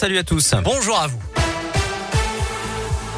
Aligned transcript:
Salut 0.00 0.18
à 0.18 0.22
tous. 0.22 0.54
Bonjour 0.62 0.96
à 0.96 1.08
vous. 1.08 1.18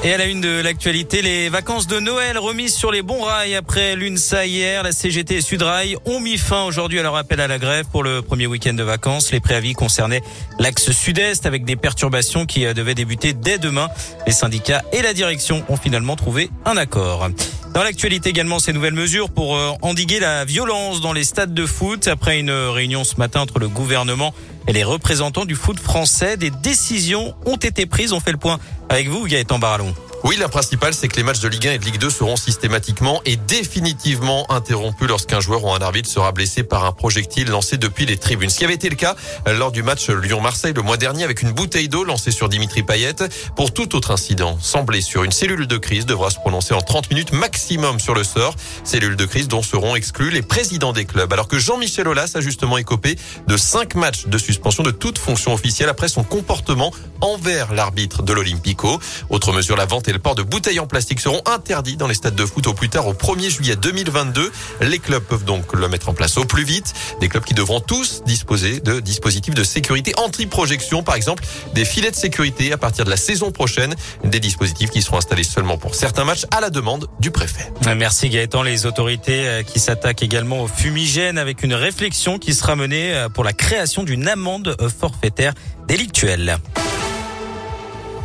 Et 0.02 0.14
à 0.14 0.16
la 0.16 0.24
une 0.24 0.40
de 0.40 0.62
l'actualité, 0.62 1.20
les 1.20 1.50
vacances 1.50 1.86
de 1.86 2.00
Noël 2.00 2.38
remises 2.38 2.74
sur 2.74 2.90
les 2.90 3.02
bons 3.02 3.20
rails 3.20 3.54
après 3.54 3.96
l'UNSA 3.96 4.46
hier. 4.46 4.82
La 4.82 4.92
CGT 4.92 5.36
et 5.36 5.40
Sudrail 5.42 5.98
ont 6.06 6.20
mis 6.20 6.38
fin 6.38 6.64
aujourd'hui 6.64 6.98
à 6.98 7.02
leur 7.02 7.16
appel 7.16 7.38
à 7.42 7.48
la 7.48 7.58
grève 7.58 7.84
pour 7.92 8.02
le 8.02 8.22
premier 8.22 8.46
week-end 8.46 8.72
de 8.72 8.82
vacances. 8.82 9.30
Les 9.30 9.40
préavis 9.40 9.74
concernaient 9.74 10.22
l'axe 10.58 10.90
sud-est 10.90 11.44
avec 11.44 11.66
des 11.66 11.76
perturbations 11.76 12.46
qui 12.46 12.64
euh, 12.64 12.72
devaient 12.72 12.94
débuter 12.94 13.34
dès 13.34 13.58
demain. 13.58 13.90
Les 14.26 14.32
syndicats 14.32 14.80
et 14.94 15.02
la 15.02 15.12
direction 15.12 15.62
ont 15.68 15.76
finalement 15.76 16.16
trouvé 16.16 16.48
un 16.64 16.78
accord. 16.78 17.28
Dans 17.72 17.84
l'actualité 17.84 18.30
également, 18.30 18.58
ces 18.58 18.72
nouvelles 18.72 18.94
mesures 18.94 19.30
pour 19.30 19.56
euh, 19.56 19.70
endiguer 19.82 20.18
la 20.18 20.44
violence 20.44 21.00
dans 21.00 21.12
les 21.12 21.22
stades 21.22 21.54
de 21.54 21.66
foot. 21.66 22.08
Après 22.08 22.40
une 22.40 22.50
réunion 22.50 23.04
ce 23.04 23.16
matin 23.16 23.40
entre 23.40 23.60
le 23.60 23.68
gouvernement 23.68 24.34
et 24.66 24.72
les 24.72 24.82
représentants 24.82 25.44
du 25.44 25.54
foot 25.54 25.78
français, 25.78 26.36
des 26.36 26.50
décisions 26.50 27.34
ont 27.46 27.56
été 27.56 27.86
prises. 27.86 28.12
On 28.12 28.20
fait 28.20 28.32
le 28.32 28.38
point 28.38 28.58
avec 28.88 29.08
vous, 29.08 29.24
Gaëtan 29.26 29.60
Barallon. 29.60 29.94
Oui, 30.22 30.36
la 30.36 30.50
principale, 30.50 30.92
c'est 30.92 31.08
que 31.08 31.16
les 31.16 31.22
matchs 31.22 31.40
de 31.40 31.48
Ligue 31.48 31.66
1 31.66 31.72
et 31.72 31.78
de 31.78 31.84
Ligue 31.86 31.96
2 31.98 32.10
seront 32.10 32.36
systématiquement 32.36 33.22
et 33.24 33.36
définitivement 33.36 34.44
interrompus 34.52 35.08
lorsqu'un 35.08 35.40
joueur 35.40 35.64
ou 35.64 35.72
un 35.72 35.78
arbitre 35.78 36.10
sera 36.10 36.30
blessé 36.32 36.62
par 36.62 36.84
un 36.84 36.92
projectile 36.92 37.48
lancé 37.48 37.78
depuis 37.78 38.04
les 38.04 38.18
tribunes. 38.18 38.50
Ce 38.50 38.58
qui 38.58 38.66
avait 38.66 38.74
été 38.74 38.90
le 38.90 38.96
cas 38.96 39.16
lors 39.46 39.72
du 39.72 39.82
match 39.82 40.10
Lyon-Marseille 40.10 40.74
le 40.76 40.82
mois 40.82 40.98
dernier 40.98 41.24
avec 41.24 41.40
une 41.40 41.52
bouteille 41.52 41.88
d'eau 41.88 42.04
lancée 42.04 42.32
sur 42.32 42.50
Dimitri 42.50 42.82
Payet. 42.82 43.14
Pour 43.56 43.72
tout 43.72 43.96
autre 43.96 44.10
incident, 44.10 44.58
sans 44.60 44.82
blessure, 44.82 45.24
une 45.24 45.32
cellule 45.32 45.66
de 45.66 45.78
crise 45.78 46.04
devra 46.04 46.28
se 46.28 46.38
prononcer 46.38 46.74
en 46.74 46.82
30 46.82 47.08
minutes 47.08 47.32
maximum 47.32 47.98
sur 47.98 48.14
le 48.14 48.22
sort. 48.22 48.54
Cellule 48.84 49.16
de 49.16 49.24
crise 49.24 49.48
dont 49.48 49.62
seront 49.62 49.96
exclus 49.96 50.30
les 50.30 50.42
présidents 50.42 50.92
des 50.92 51.06
clubs. 51.06 51.32
Alors 51.32 51.48
que 51.48 51.58
Jean-Michel 51.58 52.06
Aulas 52.06 52.32
a 52.34 52.42
justement 52.42 52.76
écopé 52.76 53.16
de 53.48 53.56
5 53.56 53.94
matchs 53.94 54.26
de 54.26 54.36
suspension 54.36 54.82
de 54.82 54.90
toute 54.90 55.16
fonction 55.16 55.54
officielle 55.54 55.88
après 55.88 56.08
son 56.08 56.24
comportement 56.24 56.92
envers 57.22 57.72
l'arbitre 57.72 58.22
de 58.22 58.34
l'Olympico. 58.34 59.00
Autre 59.30 59.52
mesure, 59.52 59.76
la 59.76 59.86
vente 59.86 60.09
et 60.10 60.12
le 60.12 60.18
port 60.18 60.34
de 60.34 60.42
bouteilles 60.42 60.80
en 60.80 60.88
plastique 60.88 61.20
seront 61.20 61.40
interdits 61.46 61.96
dans 61.96 62.08
les 62.08 62.14
stades 62.14 62.34
de 62.34 62.44
foot 62.44 62.66
au 62.66 62.74
plus 62.74 62.88
tard 62.88 63.06
au 63.06 63.14
1er 63.14 63.48
juillet 63.48 63.76
2022. 63.76 64.50
Les 64.80 64.98
clubs 64.98 65.22
peuvent 65.22 65.44
donc 65.44 65.72
le 65.72 65.88
mettre 65.88 66.08
en 66.08 66.14
place 66.14 66.36
au 66.36 66.44
plus 66.44 66.64
vite. 66.64 66.92
Des 67.20 67.28
clubs 67.28 67.44
qui 67.44 67.54
devront 67.54 67.78
tous 67.78 68.22
disposer 68.26 68.80
de 68.80 68.98
dispositifs 68.98 69.54
de 69.54 69.62
sécurité 69.62 70.12
anti-projection, 70.16 71.04
par 71.04 71.14
exemple 71.14 71.44
des 71.74 71.84
filets 71.84 72.10
de 72.10 72.16
sécurité 72.16 72.72
à 72.72 72.76
partir 72.76 73.04
de 73.04 73.10
la 73.10 73.16
saison 73.16 73.52
prochaine, 73.52 73.94
des 74.24 74.40
dispositifs 74.40 74.90
qui 74.90 75.00
seront 75.00 75.18
installés 75.18 75.44
seulement 75.44 75.78
pour 75.78 75.94
certains 75.94 76.24
matchs 76.24 76.44
à 76.50 76.60
la 76.60 76.70
demande 76.70 77.06
du 77.20 77.30
préfet. 77.30 77.72
Merci 77.96 78.30
Gaëtan. 78.30 78.64
Les 78.64 78.86
autorités 78.86 79.46
euh, 79.46 79.62
qui 79.62 79.78
s'attaquent 79.78 80.24
également 80.24 80.62
aux 80.62 80.68
fumigènes 80.68 81.38
avec 81.38 81.62
une 81.62 81.74
réflexion 81.74 82.38
qui 82.38 82.52
sera 82.52 82.74
menée 82.74 83.14
euh, 83.14 83.28
pour 83.28 83.44
la 83.44 83.52
création 83.52 84.02
d'une 84.02 84.26
amende 84.26 84.74
euh, 84.80 84.88
forfaitaire 84.88 85.54
délictuelle. 85.86 86.58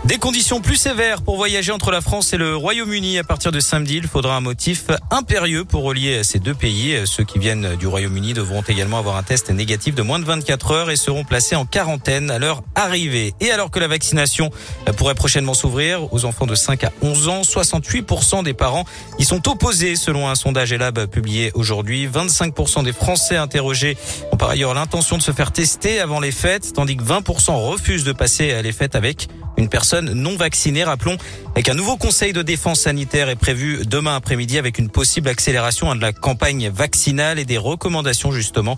Des 0.06 0.20
conditions 0.20 0.62
plus 0.62 0.76
sévères 0.76 1.24
pour 1.24 1.36
voyager 1.36 1.72
entre 1.72 1.90
la 1.90 2.00
France 2.00 2.32
et 2.32 2.38
le 2.38 2.56
Royaume-Uni 2.56 3.18
à 3.18 3.24
partir 3.24 3.52
de 3.52 3.60
samedi. 3.60 3.96
Il 3.96 4.08
faudra 4.08 4.36
un 4.36 4.40
motif 4.40 4.84
impérieux 5.10 5.66
pour 5.66 5.82
relier 5.82 6.24
ces 6.24 6.38
deux 6.38 6.54
pays. 6.54 6.96
Ceux 7.06 7.24
qui 7.24 7.40
viennent 7.40 7.76
du 7.76 7.88
Royaume-Uni 7.88 8.34
devront 8.34 8.62
également 8.62 9.00
avoir 9.00 9.18
un 9.18 9.24
test 9.24 9.50
négatif 9.50 9.96
de 9.96 10.04
moins 10.04 10.20
de 10.20 10.26
24 10.26 10.72
heures 10.74 10.92
et 10.92 10.96
seront 10.96 11.24
placés 11.24 11.56
en 11.56 11.66
quarantaine 11.66 12.30
à 12.30 12.38
leur 12.38 12.62
arrivée. 12.76 13.34
Et 13.42 13.50
alors 13.50 13.72
que 13.72 13.80
la 13.80 13.88
vaccination 13.88 14.52
pourrait 14.96 15.16
prochainement 15.16 15.56
s'ouvrir 15.56 16.14
aux 16.14 16.26
enfants 16.26 16.46
de 16.46 16.54
5 16.54 16.84
à 16.84 16.92
11 17.02 17.28
ans, 17.28 17.42
68% 17.42 18.44
des 18.44 18.54
parents 18.54 18.86
y 19.18 19.26
sont 19.26 19.50
opposés 19.50 19.96
selon 19.96 20.30
un 20.30 20.36
sondage 20.36 20.72
Elab 20.72 21.08
publié 21.08 21.52
aujourd'hui. 21.56 22.08
25% 22.08 22.84
des 22.84 22.94
Français 22.94 23.38
interrogés 23.38 23.98
ont 24.32 24.38
par 24.38 24.52
ailleurs 24.52 24.76
l'intention 24.76 25.18
de 25.18 25.24
se 25.24 25.32
faire 25.32 25.52
tester 25.52 26.00
avant 26.00 26.20
les 26.20 26.32
fêtes, 26.32 26.74
tandis 26.76 26.96
que 26.96 27.04
20% 27.04 27.56
refusent 27.56 28.04
de 28.04 28.14
passer 28.14 28.62
les 28.62 28.72
fêtes 28.72 28.94
avec 28.94 29.30
une 29.58 29.70
personne 29.70 29.95
non 30.02 30.36
vaccinée. 30.36 30.84
Rappelons 30.84 31.18
qu'un 31.64 31.74
nouveau 31.74 31.98
conseil 31.98 32.34
de 32.34 32.42
défense 32.42 32.82
sanitaire 32.82 33.30
est 33.30 33.36
prévu 33.36 33.86
demain 33.86 34.16
après-midi 34.16 34.58
avec 34.58 34.78
une 34.78 34.90
possible 34.90 35.30
accélération 35.30 35.94
de 35.96 36.02
la 36.02 36.14
campagne 36.14 36.70
vaccinale 36.70 37.40
et 37.40 37.46
des 37.46 37.58
recommandations 37.58 38.32
justement 38.32 38.78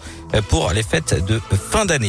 pour 0.49 0.71
les 0.71 0.83
fêtes 0.83 1.25
de 1.25 1.39
fin 1.71 1.85
d'année. 1.85 2.07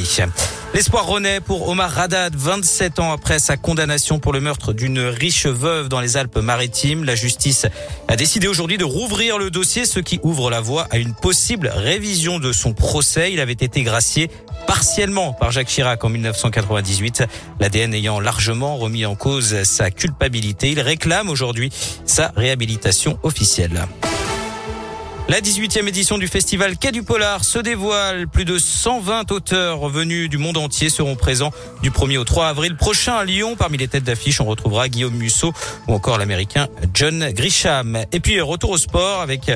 L'espoir 0.75 1.07
renaît 1.07 1.41
pour 1.41 1.69
Omar 1.69 1.91
Radad, 1.91 2.35
27 2.37 3.01
ans 3.01 3.13
après 3.13 3.39
sa 3.39 3.57
condamnation 3.57 4.19
pour 4.19 4.33
le 4.33 4.41
meurtre 4.41 4.73
d'une 4.73 5.01
riche 5.01 5.47
veuve 5.47 5.89
dans 5.89 6.01
les 6.01 6.17
Alpes-Maritimes. 6.17 7.05
La 7.05 7.15
justice 7.15 7.67
a 8.07 8.17
décidé 8.17 8.49
aujourd'hui 8.49 8.79
de 8.79 8.85
rouvrir 8.85 9.39
le 9.39 9.51
dossier, 9.51 9.87
ce 9.87 9.99
qui 9.99 10.21
ouvre 10.23 10.51
la 10.51 10.61
voie 10.61 10.87
à 10.91 10.99
une 10.99 11.15
possible 11.15 11.71
révision 11.75 12.39
de 12.39 12.53
son 12.53 12.75
procès. 12.75 13.33
Il 13.33 13.41
avait 13.41 13.53
été 13.53 13.83
gracié 13.83 14.31
partiellement 14.69 15.33
par 15.33 15.51
Jacques 15.51 15.69
Chirac 15.69 16.05
en 16.05 16.11
1998, 16.11 17.25
l'ADN 17.59 17.95
ayant 17.95 18.21
largement 18.21 18.77
remis 18.77 19.06
en 19.06 19.17
cause 19.17 19.62
sa 19.65 19.91
culpabilité. 19.91 20.71
Il 20.71 20.81
réclame 20.81 21.31
aujourd'hui 21.31 21.73
sa 22.05 22.33
réhabilitation 22.37 23.19
officielle. 23.23 23.87
La 25.31 25.43
18e 25.43 25.87
édition 25.87 26.16
du 26.16 26.27
festival 26.27 26.78
Quai 26.78 26.91
du 26.91 27.03
Polar 27.03 27.44
se 27.44 27.59
dévoile. 27.59 28.28
Plus 28.28 28.47
de 28.47 28.59
120 28.59 29.31
auteurs 29.31 29.87
venus 29.91 30.31
du 30.31 30.39
monde 30.39 30.56
entier 30.56 30.89
seront 30.89 31.16
présents 31.16 31.50
du 31.83 31.91
1er 31.91 32.16
au 32.16 32.25
3 32.25 32.47
avril 32.47 32.77
prochain 32.77 33.15
à 33.15 33.27
Lyon. 33.27 33.55
Parmi 33.55 33.77
les 33.77 33.88
têtes 33.88 34.05
d'affiche, 34.05 34.41
on 34.41 34.47
retrouvera 34.47 34.88
Guillaume 34.88 35.12
Musso 35.12 35.53
ou 35.87 35.93
encore 35.93 36.17
l'américain 36.17 36.69
John 36.94 37.28
Grisham. 37.33 37.99
Et 38.11 38.21
puis, 38.21 38.41
retour 38.41 38.71
au 38.71 38.78
sport 38.78 39.21
avec 39.21 39.53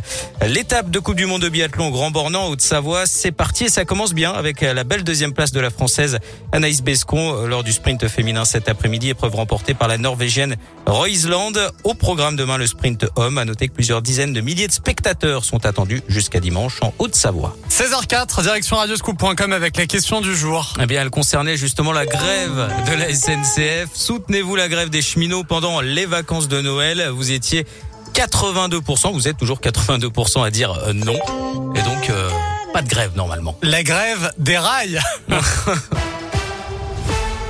l'étape 0.47 0.91
de 0.91 0.99
Coupe 0.99 1.17
du 1.17 1.25
Monde 1.25 1.41
de 1.41 1.49
biathlon 1.49 1.89
au 1.89 1.91
Grand 1.91 2.11
Bornand, 2.11 2.49
Haute-Savoie. 2.49 3.07
C'est 3.07 3.33
parti 3.33 3.65
et 3.65 3.69
ça 3.71 3.87
commence 3.87 4.13
bien 4.13 4.31
avec 4.31 4.61
la 4.61 4.85
belle 4.85 5.05
deuxième 5.05 5.33
place 5.33 5.53
de 5.53 5.61
la 5.61 5.71
Française 5.71 6.19
Anaïs 6.53 6.83
Bescon 6.83 7.47
lors 7.47 7.65
du 7.65 7.73
sprint 7.73 8.09
féminin 8.09 8.45
cet 8.45 8.69
après-midi. 8.69 9.09
Épreuve 9.09 9.37
remportée 9.37 9.73
par 9.73 9.89
la 9.89 9.97
Norvégienne 9.97 10.57
Roisland. 10.85 11.59
Au 11.85 11.95
programme 11.95 12.37
demain, 12.37 12.59
le 12.59 12.67
sprint 12.67 13.07
homme. 13.17 13.39
À 13.39 13.47
noter 13.47 13.69
que 13.69 13.73
plusieurs 13.73 14.03
dizaines 14.03 14.35
de 14.35 14.43
milliers 14.43 14.69
de 14.69 14.73
spectateurs 14.73 15.47
sont 15.47 15.62
attendu 15.67 16.03
jusqu'à 16.09 16.41
dimanche 16.41 16.79
en 16.83 16.93
Haute-Savoie. 16.99 17.57
16h04, 17.71 18.43
direction 18.43 18.77
radioscoop.com 18.77 19.53
avec 19.53 19.77
la 19.77 19.87
question 19.87 20.21
du 20.21 20.35
jour. 20.37 20.75
Eh 20.81 20.87
bien, 20.87 21.03
elle 21.03 21.11
concernait 21.11 21.57
justement 21.57 21.93
la 21.93 22.07
grève 22.07 22.71
de 22.87 22.93
la 22.93 23.13
SNCF. 23.15 23.91
Soutenez-vous 23.95 24.57
la 24.57 24.69
grève 24.69 24.91
des 24.91 25.03
cheminots 25.03 25.45
pendant 25.45 25.81
les 25.81 26.07
vacances 26.07 26.49
de 26.49 26.61
Noël 26.61 27.09
Vous 27.13 27.33
étiez 27.33 27.67
82%, 28.15 29.13
vous 29.13 29.29
êtes 29.29 29.39
toujours 29.39 29.61
82% 29.61 30.45
à 30.45 30.51
dire 30.51 30.73
euh, 30.87 30.93
non. 30.93 31.19
Et 31.75 31.83
donc, 31.83 32.11
euh, 32.11 32.31
pas 32.73 32.83
de 32.83 32.89
grève 32.89 33.13
normalement. 33.17 33.57
La 33.63 33.83
grève 33.83 34.33
des 34.39 34.59
rails 34.59 35.01